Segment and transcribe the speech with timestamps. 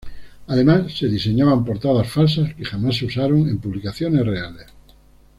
[0.47, 4.65] Además, se diseñaban portadas falsas, que jamás se usaron en publicaciones reales.